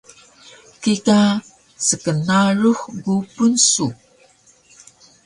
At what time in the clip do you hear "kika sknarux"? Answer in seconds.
0.81-2.79